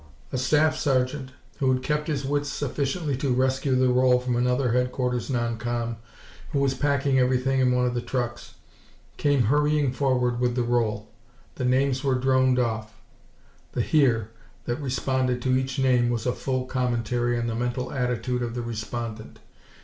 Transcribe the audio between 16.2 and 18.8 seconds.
a full commentary on the mental attitude of the